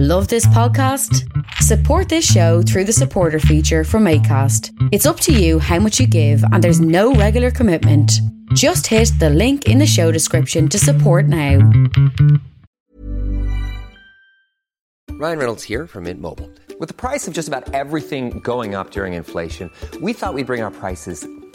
Love 0.00 0.28
this 0.28 0.46
podcast? 0.46 1.28
Support 1.54 2.08
this 2.08 2.24
show 2.24 2.62
through 2.62 2.84
the 2.84 2.92
supporter 2.92 3.40
feature 3.40 3.82
from 3.82 4.04
ACAST. 4.04 4.70
It's 4.92 5.06
up 5.06 5.18
to 5.18 5.32
you 5.32 5.58
how 5.58 5.80
much 5.80 5.98
you 5.98 6.06
give, 6.06 6.40
and 6.52 6.62
there's 6.62 6.80
no 6.80 7.14
regular 7.14 7.50
commitment. 7.50 8.12
Just 8.54 8.86
hit 8.86 9.10
the 9.18 9.28
link 9.28 9.66
in 9.66 9.78
the 9.78 9.88
show 9.88 10.12
description 10.12 10.68
to 10.68 10.78
support 10.78 11.26
now. 11.26 11.58
Ryan 15.10 15.38
Reynolds 15.40 15.64
here 15.64 15.88
from 15.88 16.04
Mint 16.04 16.20
Mobile. 16.20 16.48
With 16.78 16.88
the 16.88 16.94
price 16.94 17.26
of 17.26 17.34
just 17.34 17.48
about 17.48 17.74
everything 17.74 18.38
going 18.44 18.76
up 18.76 18.92
during 18.92 19.14
inflation, 19.14 19.68
we 20.00 20.12
thought 20.12 20.32
we'd 20.32 20.46
bring 20.46 20.62
our 20.62 20.70
prices 20.70 21.26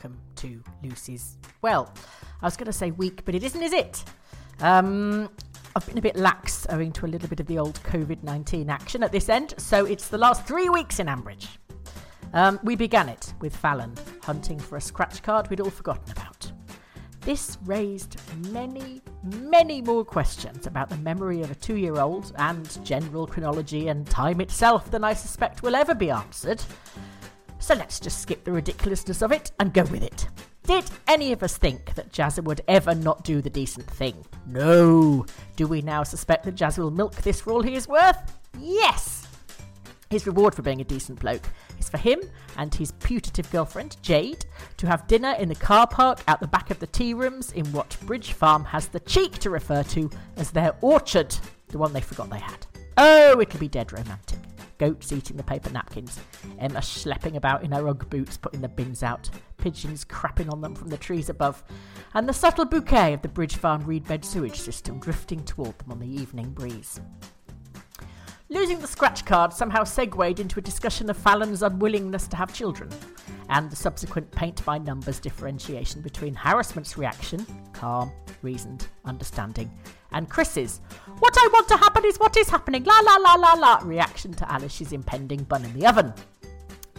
welcome 0.00 0.18
to 0.34 0.62
Lucy's. 0.82 1.36
Well, 1.60 1.92
I 2.40 2.46
was 2.46 2.56
going 2.56 2.66
to 2.66 2.72
say 2.72 2.90
week, 2.90 3.22
but 3.26 3.34
it 3.34 3.42
isn't, 3.42 3.62
is 3.62 3.74
it? 3.74 4.02
Um, 4.60 5.28
I've 5.76 5.86
been 5.86 5.98
a 5.98 6.00
bit 6.00 6.16
lax 6.16 6.66
owing 6.70 6.90
to 6.92 7.04
a 7.04 7.08
little 7.08 7.28
bit 7.28 7.38
of 7.38 7.46
the 7.46 7.58
old 7.58 7.74
COVID 7.82 8.22
19 8.22 8.70
action 8.70 9.02
at 9.02 9.12
this 9.12 9.28
end, 9.28 9.52
so 9.58 9.84
it's 9.84 10.08
the 10.08 10.16
last 10.16 10.46
three 10.46 10.70
weeks 10.70 11.00
in 11.00 11.06
Ambridge. 11.06 11.48
Um, 12.32 12.58
we 12.62 12.76
began 12.76 13.10
it 13.10 13.34
with 13.40 13.54
Fallon 13.54 13.92
hunting 14.22 14.58
for 14.58 14.76
a 14.76 14.80
scratch 14.80 15.22
card 15.22 15.50
we'd 15.50 15.60
all 15.60 15.68
forgotten 15.68 16.12
about. 16.12 16.50
This 17.20 17.58
raised 17.66 18.16
many, 18.50 19.02
many 19.22 19.82
more 19.82 20.06
questions 20.06 20.66
about 20.66 20.88
the 20.88 20.96
memory 20.96 21.42
of 21.42 21.50
a 21.50 21.54
two 21.56 21.76
year 21.76 22.00
old 22.00 22.32
and 22.38 22.82
general 22.86 23.26
chronology 23.26 23.88
and 23.88 24.06
time 24.06 24.40
itself 24.40 24.90
than 24.90 25.04
I 25.04 25.12
suspect 25.12 25.62
will 25.62 25.76
ever 25.76 25.94
be 25.94 26.08
answered. 26.08 26.62
So 27.60 27.74
let's 27.74 28.00
just 28.00 28.20
skip 28.22 28.42
the 28.42 28.52
ridiculousness 28.52 29.22
of 29.22 29.32
it 29.32 29.52
and 29.60 29.72
go 29.72 29.84
with 29.84 30.02
it. 30.02 30.26
Did 30.64 30.84
any 31.06 31.32
of 31.32 31.42
us 31.42 31.56
think 31.56 31.94
that 31.94 32.12
Jazza 32.12 32.42
would 32.42 32.62
ever 32.68 32.94
not 32.94 33.22
do 33.22 33.40
the 33.40 33.50
decent 33.50 33.86
thing? 33.86 34.24
No. 34.46 35.26
Do 35.56 35.66
we 35.66 35.82
now 35.82 36.02
suspect 36.02 36.44
that 36.44 36.54
Jazza 36.54 36.78
will 36.78 36.90
milk 36.90 37.14
this 37.16 37.40
for 37.40 37.52
all 37.52 37.62
he 37.62 37.74
is 37.74 37.86
worth? 37.86 38.16
Yes. 38.58 39.26
His 40.10 40.26
reward 40.26 40.54
for 40.54 40.62
being 40.62 40.80
a 40.80 40.84
decent 40.84 41.20
bloke 41.20 41.44
is 41.78 41.88
for 41.88 41.98
him 41.98 42.20
and 42.56 42.74
his 42.74 42.92
putative 42.92 43.50
girlfriend, 43.52 43.96
Jade, 44.02 44.44
to 44.78 44.86
have 44.86 45.06
dinner 45.06 45.34
in 45.38 45.48
the 45.48 45.54
car 45.54 45.86
park 45.86 46.20
out 46.28 46.40
the 46.40 46.48
back 46.48 46.70
of 46.70 46.80
the 46.80 46.86
tea 46.88 47.14
rooms 47.14 47.52
in 47.52 47.64
what 47.72 47.96
Bridge 48.06 48.32
Farm 48.32 48.64
has 48.64 48.88
the 48.88 49.00
cheek 49.00 49.38
to 49.38 49.50
refer 49.50 49.82
to 49.84 50.10
as 50.36 50.50
their 50.50 50.74
orchard, 50.80 51.36
the 51.68 51.78
one 51.78 51.92
they 51.92 52.00
forgot 52.00 52.28
they 52.30 52.40
had. 52.40 52.66
Oh, 52.96 53.40
it'll 53.40 53.60
be 53.60 53.68
dead 53.68 53.92
romantic. 53.92 54.38
Goats 54.80 55.12
eating 55.12 55.36
the 55.36 55.42
paper 55.42 55.68
napkins, 55.68 56.18
Emma 56.58 56.78
schlepping 56.78 57.36
about 57.36 57.62
in 57.62 57.72
her 57.72 57.86
Ugg 57.86 58.08
boots, 58.08 58.38
putting 58.38 58.62
the 58.62 58.68
bins 58.68 59.02
out, 59.02 59.28
pigeons 59.58 60.06
crapping 60.06 60.50
on 60.50 60.62
them 60.62 60.74
from 60.74 60.88
the 60.88 60.96
trees 60.96 61.28
above, 61.28 61.62
and 62.14 62.26
the 62.26 62.32
subtle 62.32 62.64
bouquet 62.64 63.12
of 63.12 63.20
the 63.20 63.28
Bridge 63.28 63.56
Farm 63.56 63.84
reed 63.84 64.08
bed 64.08 64.24
sewage 64.24 64.58
system 64.58 64.98
drifting 64.98 65.44
toward 65.44 65.78
them 65.78 65.92
on 65.92 65.98
the 65.98 66.08
evening 66.08 66.48
breeze. 66.52 66.98
Losing 68.48 68.80
the 68.80 68.86
scratch 68.86 69.26
card 69.26 69.52
somehow 69.52 69.84
segued 69.84 70.40
into 70.40 70.58
a 70.58 70.62
discussion 70.62 71.10
of 71.10 71.16
Fallon's 71.18 71.62
unwillingness 71.62 72.26
to 72.28 72.36
have 72.36 72.54
children, 72.54 72.88
and 73.50 73.70
the 73.70 73.76
subsequent 73.76 74.30
paint 74.30 74.64
by 74.64 74.78
numbers 74.78 75.20
differentiation 75.20 76.00
between 76.00 76.34
Harrison's 76.34 76.96
reaction, 76.96 77.44
calm, 77.74 78.10
reasoned, 78.40 78.88
understanding, 79.04 79.70
and 80.12 80.28
Chris's, 80.28 80.80
what 81.18 81.36
I 81.36 81.48
want 81.52 81.68
to 81.68 81.76
happen 81.76 82.04
is 82.04 82.18
what 82.18 82.36
is 82.36 82.48
happening, 82.48 82.84
la 82.84 83.00
la 83.00 83.16
la 83.16 83.34
la 83.34 83.52
la, 83.54 83.80
reaction 83.84 84.32
to 84.34 84.52
Alice's 84.52 84.92
impending 84.92 85.44
bun 85.44 85.64
in 85.64 85.72
the 85.78 85.86
oven. 85.86 86.12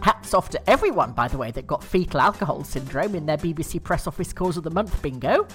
Hats 0.01 0.33
off 0.33 0.49
to 0.49 0.69
everyone, 0.69 1.13
by 1.13 1.27
the 1.27 1.38
way, 1.38 1.51
that 1.51 1.67
got 1.67 1.83
fetal 1.83 2.19
alcohol 2.19 2.63
syndrome 2.63 3.16
in 3.16 3.25
their 3.25 3.38
BBC 3.38 3.83
Press 3.83 4.07
Office 4.07 4.33
Cause 4.33 4.57
of 4.57 4.63
the 4.63 4.71
Month 4.71 5.01
bingo. 5.01 5.47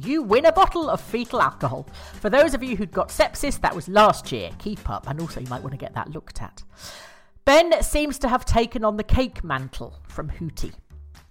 You 0.00 0.22
win 0.22 0.46
a 0.46 0.52
bottle 0.52 0.90
of 0.90 1.00
fetal 1.00 1.40
alcohol. 1.40 1.86
For 2.20 2.30
those 2.30 2.54
of 2.54 2.62
you 2.62 2.76
who'd 2.76 2.90
got 2.90 3.10
sepsis, 3.10 3.60
that 3.60 3.74
was 3.74 3.88
last 3.88 4.32
year. 4.32 4.50
Keep 4.58 4.90
up, 4.90 5.08
and 5.08 5.20
also 5.20 5.40
you 5.40 5.46
might 5.48 5.62
want 5.62 5.72
to 5.72 5.78
get 5.78 5.94
that 5.94 6.10
looked 6.10 6.42
at. 6.42 6.64
Ben 7.44 7.82
seems 7.82 8.18
to 8.20 8.28
have 8.28 8.44
taken 8.44 8.84
on 8.84 8.96
the 8.96 9.04
cake 9.04 9.44
mantle 9.44 10.00
from 10.08 10.30
Hootie. 10.30 10.72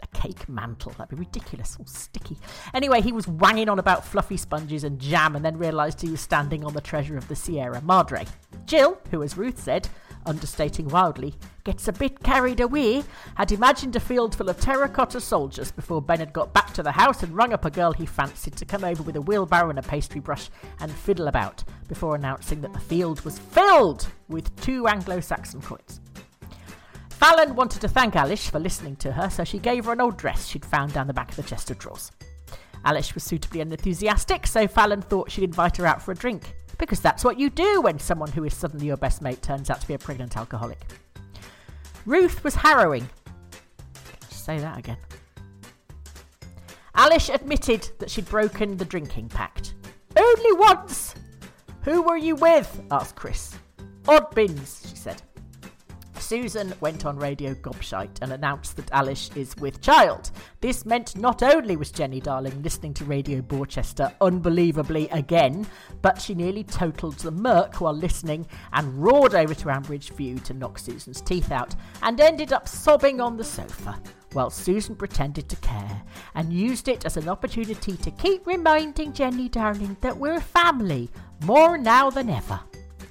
A 0.02 0.08
cake 0.08 0.50
mantle, 0.50 0.94
that'd 0.98 1.10
be 1.10 1.16
ridiculous, 1.16 1.78
all 1.80 1.86
sticky. 1.86 2.38
Anyway, 2.74 3.02
he 3.02 3.12
was 3.12 3.28
wanging 3.28 3.70
on 3.70 3.80
about 3.80 4.06
fluffy 4.06 4.38
sponges 4.38 4.84
and 4.84 5.00
jam 5.00 5.36
and 5.36 5.46
then 5.46 5.58
realised 5.58 6.02
he 6.02 6.10
was 6.10 6.22
standing 6.22 6.64
on 6.64 6.74
the 6.74 6.82
treasure 6.82 7.18
of 7.18 7.28
the 7.28 7.36
Sierra 7.36 7.82
Madre. 7.82 8.26
Jill, 8.66 9.00
who, 9.12 9.22
as 9.22 9.38
Ruth 9.38 9.60
said, 9.60 9.88
understating 10.26 10.88
wildly, 10.88 11.36
gets 11.64 11.88
a 11.88 11.94
bit 11.94 12.22
carried 12.24 12.60
away, 12.60 13.04
had 13.36 13.52
imagined 13.52 13.96
a 13.96 14.00
field 14.00 14.36
full 14.36 14.50
of 14.50 14.60
terracotta 14.60 15.22
soldiers 15.22 15.72
before 15.72 16.02
Ben 16.02 16.20
had 16.20 16.34
got 16.34 16.54
back 16.54 16.74
to 16.74 16.84
the 16.84 16.92
house 16.92 17.24
and 17.24 17.36
rung 17.36 17.54
up 17.54 17.66
a 17.66 17.72
girl 17.72 17.92
he 17.92 18.06
fancied 18.06 18.56
to 18.56 18.66
come 18.66 18.84
over 18.84 19.04
with 19.04 19.16
a 19.16 19.22
wheelbarrow 19.22 19.70
and 19.70 19.80
a 19.80 19.84
pastry 19.84 20.20
brush 20.20 20.50
and 20.80 20.92
fiddle 20.92 21.28
about, 21.28 21.64
before 21.88 22.16
announcing 22.16 22.62
that 22.62 22.74
the 22.74 22.80
field 22.80 23.22
was 23.22 23.40
filled 23.40 24.08
with 24.28 24.56
two 24.62 24.88
Anglo 24.88 25.20
Saxon 25.20 25.62
coins. 25.62 26.01
Fallon 27.22 27.56
wanted 27.56 27.82
to 27.82 27.88
thank 27.88 28.16
Alice 28.16 28.50
for 28.50 28.58
listening 28.58 28.96
to 28.96 29.12
her, 29.12 29.30
so 29.30 29.44
she 29.44 29.60
gave 29.60 29.86
her 29.86 29.94
an 29.94 30.02
old 30.02 30.18
dress 30.18 30.48
she'd 30.48 30.66
found 30.66 30.92
down 30.92 31.06
the 31.06 31.14
back 31.14 31.30
of 31.30 31.36
the 31.36 31.44
chest 31.44 31.70
of 31.70 31.78
drawers. 31.78 32.12
Alice 32.84 33.14
was 33.14 33.24
suitably 33.24 33.62
unenthusiastic, 33.62 34.48
so 34.48 34.68
Fallon 34.68 35.04
thought 35.04 35.30
she'd 35.30 35.44
invite 35.44 35.78
her 35.78 35.86
out 35.86 36.02
for 36.02 36.14
a 36.14 36.16
drink, 36.16 36.56
because 36.80 37.00
that's 37.00 37.24
what 37.24 37.40
you 37.40 37.52
do 37.52 37.80
when 37.82 38.00
someone 38.00 38.32
who 38.32 38.44
is 38.44 38.56
suddenly 38.56 38.88
your 38.88 38.98
best 38.98 39.22
mate 39.22 39.40
turns 39.44 39.70
out 39.70 39.80
to 39.80 39.88
be 39.88 39.94
a 39.94 40.00
pregnant 40.00 40.36
alcoholic. 40.36 40.80
Ruth 42.08 42.44
was 42.44 42.56
harrowing. 42.56 43.08
Say 44.32 44.58
that 44.58 44.80
again. 44.80 44.98
Alice 46.96 47.30
admitted 47.30 47.88
that 48.00 48.10
she'd 48.10 48.28
broken 48.30 48.78
the 48.78 48.86
drinking 48.86 49.30
pact. 49.30 49.76
Only 50.18 50.54
once! 50.54 51.14
Who 51.84 52.02
were 52.02 52.18
you 52.18 52.34
with? 52.34 52.82
asked 52.90 53.16
Chris. 53.16 53.54
Oddbins, 54.06 54.90
she 54.90 54.96
said. 54.96 55.22
Susan 56.32 56.74
went 56.80 57.06
on 57.06 57.18
Radio 57.20 57.54
Gobshite 57.56 58.22
and 58.22 58.32
announced 58.32 58.78
that 58.78 58.90
Alice 58.94 59.30
is 59.36 59.54
with 59.58 59.82
child. 59.82 60.32
This 60.62 60.86
meant 60.86 61.18
not 61.18 61.44
only 61.44 61.76
was 61.76 61.92
Jenny 61.92 62.22
Darling 62.22 62.64
listening 62.64 62.94
to 62.94 63.04
Radio 63.04 63.42
Borchester 63.42 64.14
unbelievably 64.22 65.10
again, 65.10 65.68
but 66.02 66.22
she 66.22 66.34
nearly 66.34 66.64
totaled 66.64 67.18
the 67.18 67.32
murk 67.32 67.82
while 67.82 67.94
listening 67.94 68.48
and 68.72 69.04
roared 69.04 69.36
over 69.36 69.54
to 69.54 69.66
Ambridge 69.66 70.12
View 70.12 70.40
to 70.40 70.54
knock 70.54 70.80
Susan's 70.80 71.20
teeth 71.20 71.52
out 71.52 71.76
and 72.02 72.22
ended 72.22 72.54
up 72.54 72.66
sobbing 72.66 73.20
on 73.20 73.36
the 73.36 73.44
sofa 73.44 74.02
while 74.32 74.50
Susan 74.50 74.96
pretended 74.96 75.50
to 75.50 75.58
care 75.58 76.02
and 76.36 76.54
used 76.54 76.88
it 76.88 77.06
as 77.06 77.18
an 77.18 77.28
opportunity 77.28 77.98
to 77.98 78.12
keep 78.12 78.48
reminding 78.48 79.12
Jenny 79.12 79.50
Darling 79.50 79.98
that 80.00 80.16
we're 80.16 80.38
a 80.38 80.42
family 80.42 81.10
more 81.44 81.78
now 81.78 82.10
than 82.10 82.30
ever. 82.30 82.58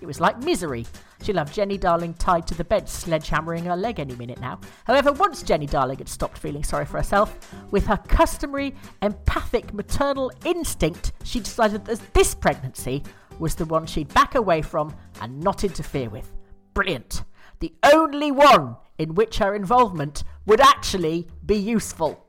It 0.01 0.07
was 0.07 0.21
like 0.21 0.43
misery. 0.43 0.87
She'll 1.23 1.37
have 1.37 1.53
Jenny 1.53 1.77
Darling 1.77 2.15
tied 2.15 2.47
to 2.47 2.55
the 2.55 2.65
bed, 2.65 2.87
sledgehammering 2.87 3.65
her 3.65 3.77
leg 3.77 4.01
any 4.01 4.15
minute 4.17 4.41
now. 4.41 4.61
However, 4.85 5.13
once 5.13 5.43
Jenny 5.43 5.67
Darling 5.67 5.99
had 5.99 6.09
stopped 6.09 6.39
feeling 6.39 6.65
sorry 6.65 6.87
for 6.87 6.97
herself, 6.97 7.55
with 7.71 7.87
her 7.87 7.99
customary 8.09 8.75
empathic 9.03 9.75
maternal 9.75 10.33
instinct, 10.45 11.13
she 11.25 11.41
decided 11.41 11.85
that 11.85 12.15
this 12.15 12.35
pregnancy 12.35 13.03
was 13.39 13.55
the 13.55 13.67
one 13.67 13.87
she'd 13.87 14.13
back 14.15 14.35
away 14.35 14.63
from 14.63 14.95
and 15.21 15.41
not 15.41 15.65
interfere 15.65 16.09
with. 16.09 16.31
Brilliant. 16.75 17.25
The 17.61 17.75
only 17.83 18.31
one 18.33 18.77
in 18.99 19.15
which 19.15 19.39
her 19.39 19.55
involvement 19.55 20.25
would 20.47 20.61
actually 20.61 21.27
be 21.45 21.57
useful. 21.57 22.27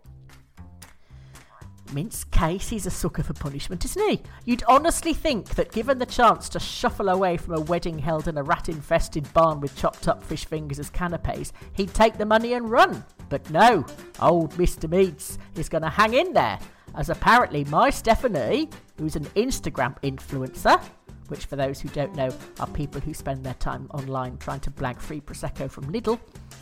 Vince 1.92 2.24
Casey, 2.24 2.76
he's 2.76 2.86
a 2.86 2.90
sucker 2.90 3.22
for 3.22 3.34
punishment, 3.34 3.84
isn't 3.84 4.10
he? 4.10 4.22
You'd 4.46 4.64
honestly 4.68 5.14
think 5.14 5.50
that 5.56 5.74
given 5.74 6.00
the 6.00 6.06
chance 6.06 6.48
to 6.50 6.60
shuffle 6.60 7.10
away 7.10 7.36
from 7.36 7.56
a 7.56 7.62
wedding 7.62 8.00
held 8.00 8.30
in 8.30 8.38
a 8.38 8.44
rat 8.44 8.70
infested 8.70 9.32
barn 9.34 9.60
with 9.60 9.76
chopped 9.76 10.08
up 10.08 10.24
fish 10.24 10.46
fingers 10.46 10.80
as 10.80 10.90
canapes, 10.90 11.52
he'd 11.74 11.94
take 11.94 12.18
the 12.18 12.26
money 12.26 12.54
and 12.54 12.72
run. 12.72 13.04
But 13.28 13.50
no, 13.50 13.86
old 14.22 14.54
Mr. 14.54 14.90
Meads 14.90 15.38
is 15.56 15.68
going 15.68 15.84
to 15.84 15.90
hang 15.90 16.14
in 16.14 16.32
there, 16.32 16.60
as 16.96 17.10
apparently 17.10 17.66
my 17.66 17.90
Stephanie, 17.90 18.70
who's 18.98 19.18
an 19.18 19.26
Instagram 19.36 20.00
influencer, 20.02 20.82
which 21.28 21.46
for 21.46 21.58
those 21.58 21.82
who 21.82 21.90
don't 21.90 22.16
know 22.16 22.34
are 22.60 22.68
people 22.68 23.02
who 23.02 23.14
spend 23.14 23.46
their 23.46 23.54
time 23.56 23.90
online 23.94 24.38
trying 24.38 24.60
to 24.62 24.72
blag 24.72 25.00
free 25.00 25.20
Prosecco 25.20 25.70
from 25.70 25.92
Lidl, 25.92 26.20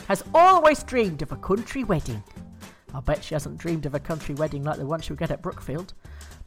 has 0.08 0.24
always 0.34 0.81
dreamed 0.84 1.22
of 1.22 1.31
a 1.31 1.38
country 1.38 1.84
wedding 1.84 2.24
I'll 2.94 3.01
bet 3.01 3.24
she 3.24 3.36
hasn't 3.36 3.57
dreamed 3.57 3.86
of 3.86 3.95
a 3.95 4.00
country 4.00 4.36
wedding 4.36 4.63
like 4.63 4.77
the 4.77 4.86
one 4.86 5.01
she'll 5.01 5.15
get 5.15 5.31
at 5.31 5.41
Brookfield. 5.41 5.94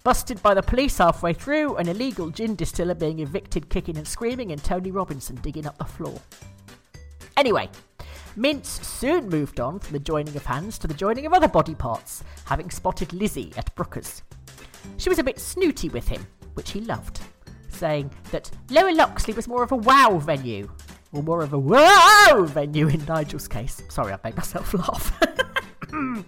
Busted 0.04 0.42
by 0.42 0.54
the 0.54 0.62
police 0.62 0.98
halfway 0.98 1.32
through, 1.32 1.76
an 1.76 1.88
illegal 1.88 2.30
gin 2.30 2.56
distiller 2.56 2.94
being 2.94 3.20
evicted, 3.20 3.68
kicking 3.68 3.96
and 3.96 4.06
screaming, 4.06 4.50
and 4.50 4.62
Tony 4.62 4.90
Robinson 4.90 5.36
digging 5.36 5.66
up 5.66 5.78
the 5.78 5.84
floor. 5.84 6.20
Anyway, 7.36 7.68
Mintz 8.36 8.82
soon 8.84 9.28
moved 9.28 9.60
on 9.60 9.78
from 9.78 9.92
the 9.92 9.98
joining 10.00 10.34
of 10.36 10.44
hands 10.44 10.78
to 10.78 10.88
the 10.88 10.94
joining 10.94 11.26
of 11.26 11.32
other 11.32 11.48
body 11.48 11.74
parts, 11.74 12.24
having 12.46 12.70
spotted 12.70 13.12
Lizzie 13.12 13.52
at 13.56 13.74
Brooker's. 13.76 14.22
She 14.96 15.08
was 15.08 15.18
a 15.18 15.24
bit 15.24 15.38
snooty 15.38 15.88
with 15.88 16.08
him, 16.08 16.26
which 16.54 16.70
he 16.72 16.80
loved, 16.80 17.20
saying 17.68 18.10
that 18.32 18.50
Lower 18.70 18.92
Loxley 18.92 19.34
was 19.34 19.46
more 19.46 19.62
of 19.62 19.70
a 19.70 19.76
wow 19.76 20.18
venue, 20.18 20.68
or 21.12 21.22
more 21.22 21.42
of 21.42 21.52
a 21.52 21.58
wow 21.58 22.44
venue 22.48 22.88
in 22.88 23.04
Nigel's 23.04 23.46
case. 23.46 23.82
Sorry, 23.88 24.12
I 24.12 24.18
made 24.24 24.36
myself 24.36 24.74
laugh. 24.74 25.16
Mm. 25.92 26.24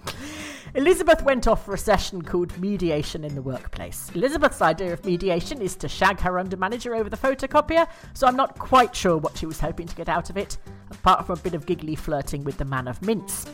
Elizabeth 0.74 1.22
went 1.22 1.46
off 1.46 1.64
for 1.64 1.74
a 1.74 1.78
session 1.78 2.20
called 2.20 2.56
Mediation 2.58 3.24
in 3.24 3.34
the 3.34 3.42
Workplace. 3.42 4.10
Elizabeth's 4.14 4.60
idea 4.60 4.92
of 4.92 5.04
mediation 5.04 5.62
is 5.62 5.76
to 5.76 5.88
shag 5.88 6.20
her 6.20 6.38
under 6.38 6.56
manager 6.56 6.94
over 6.94 7.08
the 7.08 7.16
photocopier, 7.16 7.88
so 8.12 8.26
I'm 8.26 8.36
not 8.36 8.58
quite 8.58 8.94
sure 8.94 9.16
what 9.16 9.38
she 9.38 9.46
was 9.46 9.60
hoping 9.60 9.86
to 9.86 9.96
get 9.96 10.08
out 10.08 10.30
of 10.30 10.36
it, 10.36 10.58
apart 10.90 11.26
from 11.26 11.38
a 11.38 11.42
bit 11.42 11.54
of 11.54 11.64
giggly 11.64 11.94
flirting 11.94 12.44
with 12.44 12.58
the 12.58 12.64
man 12.64 12.88
of 12.88 13.00
mints. 13.02 13.46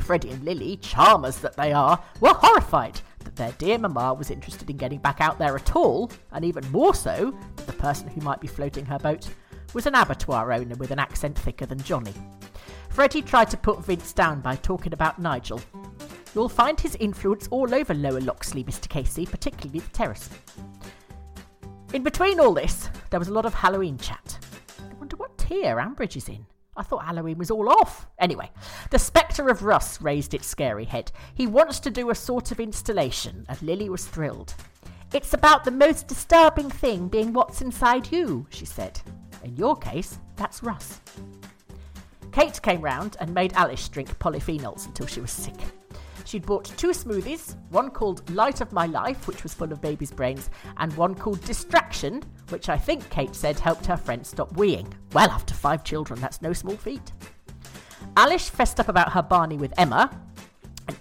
Freddie 0.00 0.30
and 0.30 0.44
Lily, 0.44 0.76
charmers 0.76 1.38
that 1.38 1.56
they 1.56 1.72
are, 1.72 2.02
were 2.20 2.34
horrified 2.34 3.00
that 3.20 3.36
their 3.36 3.52
dear 3.52 3.78
mamma 3.78 4.12
was 4.12 4.30
interested 4.30 4.68
in 4.68 4.76
getting 4.76 4.98
back 4.98 5.20
out 5.20 5.38
there 5.38 5.56
at 5.56 5.74
all, 5.74 6.12
and 6.32 6.44
even 6.44 6.70
more 6.70 6.94
so 6.94 7.36
that 7.56 7.66
the 7.66 7.72
person 7.72 8.06
who 8.08 8.20
might 8.20 8.40
be 8.40 8.46
floating 8.46 8.84
her 8.84 8.98
boat 8.98 9.28
was 9.72 9.86
an 9.86 9.94
abattoir 9.94 10.52
owner 10.52 10.76
with 10.76 10.90
an 10.90 10.98
accent 10.98 11.38
thicker 11.38 11.66
than 11.66 11.82
Johnny. 11.82 12.12
Freddie 12.94 13.22
tried 13.22 13.50
to 13.50 13.56
put 13.58 13.84
Vince 13.84 14.12
down 14.12 14.40
by 14.40 14.56
talking 14.56 14.94
about 14.94 15.18
Nigel, 15.18 15.60
You'll 16.34 16.48
find 16.48 16.80
his 16.80 16.96
influence 16.96 17.46
all 17.52 17.72
over 17.72 17.94
Lower 17.94 18.20
Loxley, 18.20 18.64
Mr. 18.64 18.88
Casey, 18.88 19.24
particularly 19.24 19.78
the 19.78 19.90
terrace. 19.90 20.28
In 21.92 22.02
between 22.02 22.40
all 22.40 22.52
this, 22.52 22.88
there 23.10 23.20
was 23.20 23.28
a 23.28 23.32
lot 23.32 23.46
of 23.46 23.54
Halloween 23.54 23.96
chat. 23.98 24.38
I 24.80 24.94
wonder 24.94 25.16
what 25.16 25.38
tier 25.38 25.76
Ambridge 25.76 26.16
is 26.16 26.28
in. 26.28 26.44
I 26.76 26.82
thought 26.82 27.04
Halloween 27.04 27.38
was 27.38 27.52
all 27.52 27.68
off. 27.68 28.08
Anyway, 28.18 28.50
the 28.90 28.98
spectre 28.98 29.48
of 29.48 29.62
Russ 29.62 30.02
raised 30.02 30.34
its 30.34 30.48
scary 30.48 30.84
head. 30.84 31.12
He 31.36 31.46
wants 31.46 31.78
to 31.80 31.90
do 31.90 32.10
a 32.10 32.16
sort 32.16 32.50
of 32.50 32.58
installation, 32.58 33.46
and 33.48 33.62
Lily 33.62 33.88
was 33.88 34.04
thrilled. 34.04 34.54
It's 35.12 35.34
about 35.34 35.62
the 35.62 35.70
most 35.70 36.08
disturbing 36.08 36.68
thing 36.68 37.06
being 37.06 37.32
what's 37.32 37.62
inside 37.62 38.10
you, 38.10 38.48
she 38.50 38.66
said. 38.66 39.00
In 39.44 39.56
your 39.56 39.76
case, 39.76 40.18
that's 40.34 40.64
Russ. 40.64 41.00
Kate 42.34 42.60
came 42.62 42.80
round 42.80 43.16
and 43.20 43.32
made 43.32 43.52
Alice 43.52 43.88
drink 43.88 44.18
polyphenols 44.18 44.86
until 44.86 45.06
she 45.06 45.20
was 45.20 45.30
sick. 45.30 45.54
She'd 46.24 46.44
bought 46.44 46.64
two 46.64 46.88
smoothies, 46.88 47.54
one 47.70 47.90
called 47.90 48.28
Light 48.34 48.60
of 48.60 48.72
My 48.72 48.86
Life, 48.86 49.28
which 49.28 49.44
was 49.44 49.54
full 49.54 49.70
of 49.70 49.80
baby's 49.80 50.10
brains, 50.10 50.50
and 50.78 50.92
one 50.94 51.14
called 51.14 51.44
Distraction, 51.44 52.24
which 52.48 52.68
I 52.68 52.76
think 52.76 53.08
Kate 53.08 53.36
said 53.36 53.60
helped 53.60 53.86
her 53.86 53.96
friend 53.96 54.26
stop 54.26 54.52
weeing. 54.56 54.90
Well, 55.12 55.30
after 55.30 55.54
five 55.54 55.84
children, 55.84 56.20
that's 56.20 56.42
no 56.42 56.52
small 56.52 56.76
feat. 56.76 57.12
Alice 58.16 58.48
fessed 58.48 58.80
up 58.80 58.88
about 58.88 59.12
her 59.12 59.22
Barney 59.22 59.56
with 59.56 59.72
Emma, 59.78 60.10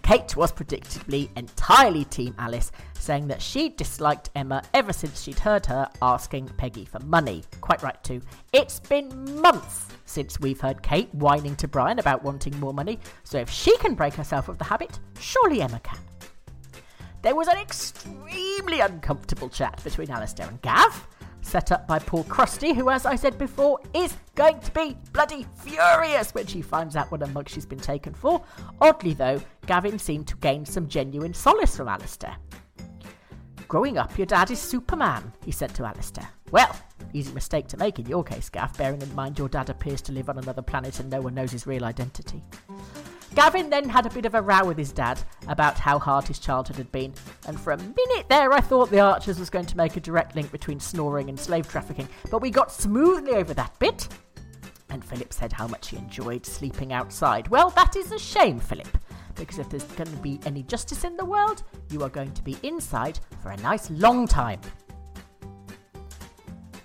Kate 0.03 0.35
was 0.35 0.51
predictably 0.51 1.29
entirely 1.37 2.03
Team 2.05 2.35
Alice, 2.37 2.71
saying 2.99 3.27
that 3.29 3.41
she 3.41 3.69
disliked 3.69 4.29
Emma 4.35 4.61
ever 4.73 4.91
since 4.91 5.21
she'd 5.21 5.39
heard 5.39 5.65
her 5.65 5.89
asking 6.01 6.49
Peggy 6.57 6.83
for 6.83 6.99
money. 6.99 7.41
Quite 7.61 7.81
right, 7.81 8.01
too. 8.03 8.21
It's 8.51 8.81
been 8.81 9.41
months 9.41 9.87
since 10.05 10.39
we've 10.41 10.59
heard 10.59 10.83
Kate 10.83 11.13
whining 11.15 11.55
to 11.55 11.69
Brian 11.69 11.99
about 11.99 12.21
wanting 12.21 12.59
more 12.59 12.73
money, 12.73 12.99
so 13.23 13.37
if 13.37 13.49
she 13.49 13.75
can 13.77 13.95
break 13.95 14.13
herself 14.13 14.49
of 14.49 14.57
the 14.57 14.65
habit, 14.65 14.99
surely 15.19 15.61
Emma 15.61 15.79
can. 15.79 15.97
There 17.21 17.35
was 17.35 17.47
an 17.47 17.57
extremely 17.57 18.81
uncomfortable 18.81 19.47
chat 19.47 19.81
between 19.85 20.11
Alistair 20.11 20.49
and 20.49 20.61
Gav, 20.61 21.07
set 21.43 21.71
up 21.71 21.87
by 21.87 21.99
poor 21.99 22.23
Kirsty, 22.23 22.73
who, 22.73 22.89
as 22.89 23.05
I 23.05 23.15
said 23.15 23.37
before, 23.37 23.79
is 23.93 24.15
going 24.35 24.59
to 24.59 24.71
be 24.71 24.97
bloody 25.11 25.45
furious 25.57 26.33
when 26.33 26.47
she 26.47 26.61
finds 26.61 26.95
out 26.95 27.11
what 27.11 27.21
a 27.21 27.27
mug 27.27 27.47
she's 27.49 27.65
been 27.65 27.79
taken 27.79 28.13
for. 28.13 28.41
Oddly, 28.81 29.13
though, 29.13 29.41
Gavin 29.67 29.99
seemed 29.99 30.27
to 30.27 30.37
gain 30.37 30.65
some 30.65 30.87
genuine 30.87 31.33
solace 31.33 31.77
from 31.77 31.87
Alistair. 31.87 32.35
Growing 33.67 33.97
up, 33.97 34.17
your 34.17 34.27
dad 34.27 34.51
is 34.51 34.59
Superman, 34.59 35.31
he 35.43 35.51
said 35.51 35.73
to 35.75 35.85
Alistair. 35.85 36.27
Well, 36.51 36.75
easy 37.13 37.33
mistake 37.33 37.67
to 37.69 37.77
make 37.77 37.97
in 37.99 38.05
your 38.05 38.23
case, 38.23 38.49
Gav, 38.49 38.77
bearing 38.77 39.01
in 39.01 39.15
mind 39.15 39.39
your 39.39 39.49
dad 39.49 39.69
appears 39.69 40.01
to 40.03 40.11
live 40.11 40.29
on 40.29 40.37
another 40.37 40.61
planet 40.61 40.99
and 40.99 41.09
no 41.09 41.21
one 41.21 41.33
knows 41.33 41.51
his 41.51 41.65
real 41.65 41.85
identity. 41.85 42.43
Gavin 43.35 43.69
then 43.71 43.89
had 43.89 44.05
a 44.05 44.11
bit 44.11 44.25
of 44.25 44.35
a 44.35 44.41
row 44.41 44.63
with 44.63 44.77
his 44.77 44.91
dad 44.91 45.19
about 45.47 45.79
how 45.79 45.97
hard 45.97 46.27
his 46.27 46.37
childhood 46.37 46.77
had 46.77 46.91
been, 46.91 47.13
and 47.47 47.59
for 47.59 47.73
a 47.73 47.77
minute 47.77 48.29
there 48.29 48.53
I 48.53 48.61
thought 48.61 48.91
the 48.91 48.99
Archers 48.99 49.39
was 49.39 49.49
going 49.49 49.65
to 49.65 49.77
make 49.77 49.97
a 49.97 49.99
direct 49.99 50.35
link 50.35 50.51
between 50.51 50.79
snoring 50.79 51.29
and 51.29 51.39
slave 51.39 51.67
trafficking, 51.67 52.07
but 52.29 52.41
we 52.41 52.51
got 52.51 52.71
smoothly 52.71 53.31
over 53.31 53.55
that 53.55 53.77
bit. 53.79 54.07
And 54.91 55.03
Philip 55.03 55.33
said 55.33 55.51
how 55.51 55.67
much 55.67 55.89
he 55.89 55.97
enjoyed 55.97 56.45
sleeping 56.45 56.93
outside. 56.93 57.47
Well, 57.47 57.71
that 57.71 57.95
is 57.95 58.11
a 58.11 58.19
shame, 58.19 58.59
Philip, 58.59 58.97
because 59.33 59.57
if 59.57 59.67
there's 59.67 59.83
going 59.83 60.11
to 60.11 60.17
be 60.17 60.39
any 60.45 60.61
justice 60.61 61.03
in 61.03 61.17
the 61.17 61.25
world, 61.25 61.63
you 61.89 62.03
are 62.03 62.09
going 62.09 62.33
to 62.33 62.43
be 62.43 62.57
inside 62.61 63.19
for 63.41 63.49
a 63.49 63.57
nice 63.57 63.89
long 63.89 64.27
time. 64.27 64.61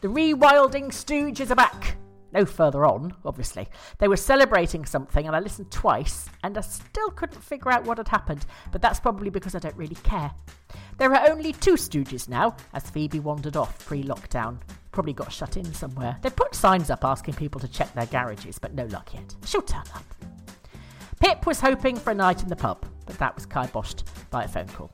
The 0.00 0.08
rewilding 0.08 0.86
stooges 0.86 1.50
are 1.50 1.56
back 1.56 1.97
no 2.32 2.44
further 2.44 2.84
on, 2.84 3.14
obviously. 3.24 3.68
They 3.98 4.08
were 4.08 4.16
celebrating 4.16 4.84
something, 4.84 5.26
and 5.26 5.34
I 5.34 5.40
listened 5.40 5.70
twice, 5.70 6.28
and 6.42 6.56
I 6.56 6.60
still 6.60 7.10
couldn't 7.10 7.42
figure 7.42 7.70
out 7.70 7.84
what 7.84 7.98
had 7.98 8.08
happened, 8.08 8.44
but 8.72 8.82
that's 8.82 9.00
probably 9.00 9.30
because 9.30 9.54
I 9.54 9.58
don't 9.58 9.76
really 9.76 9.96
care. 9.96 10.30
There 10.98 11.14
are 11.14 11.30
only 11.30 11.52
two 11.52 11.74
Stooges 11.74 12.28
now, 12.28 12.56
as 12.74 12.90
Phoebe 12.90 13.20
wandered 13.20 13.56
off 13.56 13.84
pre 13.86 14.02
lockdown. 14.02 14.58
Probably 14.92 15.12
got 15.12 15.32
shut 15.32 15.56
in 15.56 15.72
somewhere. 15.72 16.18
They 16.22 16.30
put 16.30 16.54
signs 16.54 16.90
up 16.90 17.04
asking 17.04 17.34
people 17.34 17.60
to 17.60 17.68
check 17.68 17.92
their 17.94 18.06
garages, 18.06 18.58
but 18.58 18.74
no 18.74 18.84
luck 18.86 19.14
yet. 19.14 19.34
She'll 19.44 19.62
turn 19.62 19.84
up. 19.94 20.04
Pip 21.20 21.46
was 21.46 21.60
hoping 21.60 21.96
for 21.96 22.10
a 22.10 22.14
night 22.14 22.42
in 22.42 22.48
the 22.48 22.56
pub, 22.56 22.84
but 23.06 23.18
that 23.18 23.34
was 23.34 23.46
kiboshed 23.46 24.04
by 24.30 24.44
a 24.44 24.48
phone 24.48 24.68
call. 24.68 24.90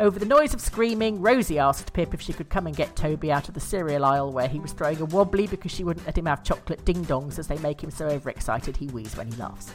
Over 0.00 0.18
the 0.18 0.26
noise 0.26 0.54
of 0.54 0.60
screaming, 0.60 1.20
Rosie 1.20 1.60
asked 1.60 1.92
Pip 1.92 2.14
if 2.14 2.20
she 2.20 2.32
could 2.32 2.48
come 2.48 2.66
and 2.66 2.74
get 2.74 2.96
Toby 2.96 3.30
out 3.30 3.46
of 3.46 3.54
the 3.54 3.60
cereal 3.60 4.04
aisle 4.04 4.32
where 4.32 4.48
he 4.48 4.58
was 4.58 4.72
throwing 4.72 5.00
a 5.00 5.04
wobbly 5.04 5.46
because 5.46 5.70
she 5.70 5.84
wouldn't 5.84 6.04
let 6.04 6.18
him 6.18 6.26
have 6.26 6.42
chocolate 6.42 6.84
ding 6.84 7.04
dongs 7.04 7.38
as 7.38 7.46
they 7.46 7.58
make 7.58 7.80
him 7.80 7.92
so 7.92 8.06
overexcited 8.06 8.76
he 8.76 8.88
wheezes 8.88 9.16
when 9.16 9.30
he 9.30 9.36
laughs. 9.36 9.72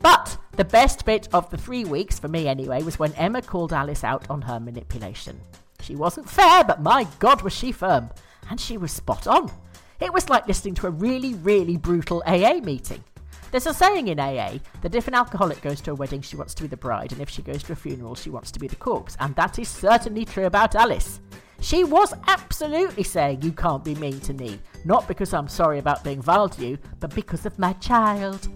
But 0.00 0.36
the 0.52 0.66
best 0.66 1.06
bit 1.06 1.28
of 1.32 1.48
the 1.48 1.56
three 1.56 1.86
weeks, 1.86 2.18
for 2.18 2.28
me 2.28 2.46
anyway, 2.46 2.82
was 2.82 2.98
when 2.98 3.14
Emma 3.14 3.40
called 3.40 3.72
Alice 3.72 4.04
out 4.04 4.28
on 4.28 4.42
her 4.42 4.60
manipulation. 4.60 5.40
She 5.80 5.96
wasn't 5.96 6.28
fair, 6.28 6.62
but 6.62 6.82
my 6.82 7.06
God 7.18 7.40
was 7.40 7.54
she 7.54 7.72
firm. 7.72 8.10
And 8.50 8.60
she 8.60 8.76
was 8.76 8.92
spot 8.92 9.26
on. 9.26 9.50
It 9.98 10.12
was 10.12 10.28
like 10.28 10.46
listening 10.46 10.74
to 10.74 10.88
a 10.88 10.90
really, 10.90 11.32
really 11.32 11.78
brutal 11.78 12.22
AA 12.26 12.60
meeting. 12.62 13.02
There's 13.50 13.66
a 13.66 13.72
saying 13.72 14.08
in 14.08 14.20
AA 14.20 14.58
that 14.82 14.94
if 14.94 15.08
an 15.08 15.14
alcoholic 15.14 15.62
goes 15.62 15.80
to 15.82 15.92
a 15.92 15.94
wedding, 15.94 16.20
she 16.20 16.36
wants 16.36 16.54
to 16.54 16.62
be 16.62 16.68
the 16.68 16.76
bride, 16.76 17.12
and 17.12 17.20
if 17.20 17.30
she 17.30 17.42
goes 17.42 17.62
to 17.64 17.72
a 17.72 17.76
funeral, 17.76 18.14
she 18.14 18.30
wants 18.30 18.50
to 18.52 18.60
be 18.60 18.68
the 18.68 18.76
corpse. 18.76 19.16
And 19.20 19.34
that 19.36 19.58
is 19.58 19.68
certainly 19.68 20.24
true 20.24 20.44
about 20.44 20.74
Alice. 20.74 21.20
She 21.60 21.82
was 21.82 22.12
absolutely 22.26 23.02
saying, 23.02 23.42
You 23.42 23.52
can't 23.52 23.84
be 23.84 23.94
mean 23.94 24.20
to 24.20 24.34
me. 24.34 24.60
Not 24.84 25.08
because 25.08 25.32
I'm 25.32 25.48
sorry 25.48 25.78
about 25.78 26.04
being 26.04 26.20
vile 26.20 26.48
to 26.50 26.66
you, 26.66 26.78
but 27.00 27.14
because 27.14 27.46
of 27.46 27.58
my 27.58 27.72
child. 27.74 28.48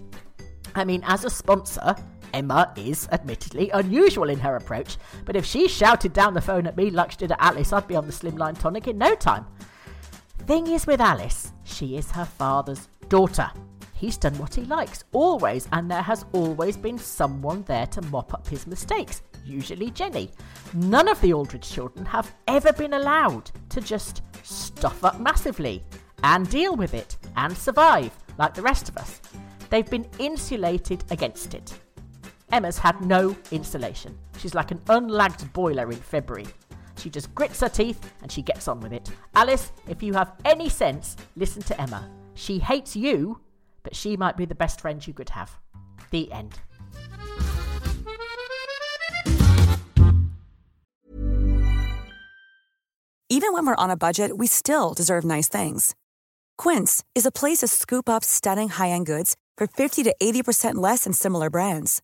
I 0.75 0.85
mean, 0.85 1.03
as 1.07 1.25
a 1.25 1.31
sponsor, 1.31 1.97
Emma 2.33 2.73
is 2.77 3.09
admittedly 3.13 3.71
unusual 3.71 4.29
in 4.29 4.39
her 4.39 4.57
approach, 4.57 4.97
but 5.25 5.37
if 5.37 5.45
she 5.45 5.69
shouted 5.69 6.13
down 6.13 6.35
the 6.35 6.41
phone 6.41 6.67
at 6.67 6.77
me 6.77 6.91
like 6.91 7.13
she 7.13 7.19
did 7.19 7.33
at 7.33 7.41
Alice, 7.41 7.73
I'd 7.73 7.89
be 7.89 7.97
on 7.97 8.07
the 8.07 8.13
slimline 8.13 8.59
tonic 8.59 8.89
in 8.89 8.99
no 8.99 9.15
time. 9.15 9.47
Thing 10.47 10.67
is 10.69 10.87
with 10.87 11.01
Alice, 11.01 11.53
she 11.65 11.97
is 11.97 12.11
her 12.11 12.25
father's 12.25 12.89
daughter. 13.09 13.51
He's 14.03 14.17
done 14.17 14.37
what 14.37 14.53
he 14.53 14.63
likes, 14.63 15.05
always, 15.13 15.69
and 15.71 15.89
there 15.89 16.03
has 16.03 16.25
always 16.33 16.77
been 16.77 16.99
someone 16.99 17.63
there 17.69 17.87
to 17.87 18.03
mop 18.03 18.35
up 18.35 18.49
his 18.49 18.67
mistakes, 18.67 19.23
usually 19.45 19.93
Jenny. 19.93 20.33
None 20.75 21.07
of 21.07 21.21
the 21.21 21.33
Aldridge 21.33 21.71
children 21.71 22.05
have 22.07 22.35
ever 22.49 22.73
been 22.73 22.95
allowed 22.95 23.53
to 23.69 23.81
just 23.81 24.23
stuff 24.43 25.05
up 25.05 25.21
massively 25.21 25.85
and 26.25 26.51
deal 26.51 26.75
with 26.75 26.95
it 26.95 27.17
and 27.37 27.57
survive 27.57 28.11
like 28.39 28.55
the 28.55 28.63
rest 28.63 28.89
of 28.89 28.97
us. 28.97 29.21
They've 29.71 29.89
been 29.89 30.09
insulated 30.19 31.05
against 31.13 31.55
it. 31.55 31.73
Emma's 32.51 32.79
had 32.79 33.01
no 33.03 33.37
insulation. 33.53 34.19
She's 34.37 34.53
like 34.57 34.73
an 34.73 34.81
unlagged 34.89 35.53
boiler 35.53 35.93
in 35.93 35.99
February. 35.99 36.49
She 36.97 37.09
just 37.09 37.33
grits 37.37 37.61
her 37.61 37.69
teeth 37.69 38.01
and 38.21 38.33
she 38.33 38.43
gets 38.43 38.67
on 38.67 38.81
with 38.81 38.93
it. 38.93 39.13
Alice, 39.37 39.71
if 39.87 40.03
you 40.03 40.13
have 40.15 40.33
any 40.45 40.69
sense, 40.69 41.17
listen 41.37 41.63
to 41.63 41.81
Emma. 41.81 42.11
She 42.35 42.59
hates 42.59 42.97
you 42.97 43.39
but 43.83 43.97
she 43.97 44.17
might 44.17 44.37
be 44.37 44.45
the 44.45 44.55
best 44.55 44.81
friend 44.81 45.07
you 45.07 45.15
could 45.15 45.31
have. 45.31 45.59
The 46.11 46.31
end. 46.31 46.61
Even 53.29 53.55
when 53.55 53.67
we're 53.67 53.75
on 53.77 53.91
a 53.91 53.97
budget, 53.97 54.37
we 54.37 54.47
still 54.47 54.93
deserve 54.93 55.25
nice 55.25 55.49
things. 55.49 55.95
Quince 56.59 57.03
is 57.15 57.25
a 57.25 57.33
place 57.33 57.59
to 57.59 57.69
scoop 57.69 58.09
up 58.09 58.23
stunning 58.23 58.69
high 58.69 58.91
end 58.91 59.07
goods 59.07 59.37
for 59.57 59.67
50 59.67 60.03
to 60.03 60.15
80% 60.23 60.75
less 60.75 61.05
than 61.05 61.13
similar 61.15 61.49
brands. 61.49 62.03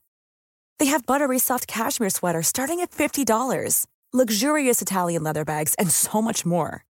They 0.79 0.87
have 0.87 1.07
buttery 1.07 1.39
soft 1.39 1.67
cashmere 1.67 2.11
sweaters 2.11 2.47
starting 2.47 2.81
at 2.81 2.91
$50 2.91 3.25
luxurious 4.13 4.81
Italian 4.81 5.23
leather 5.23 5.45
bags, 5.45 5.75
and 5.75 5.91
so 5.91 6.23
much 6.23 6.47
more. 6.47 6.85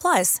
Plus, 0.00 0.40